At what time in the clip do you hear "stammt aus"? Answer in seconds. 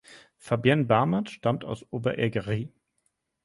1.29-1.85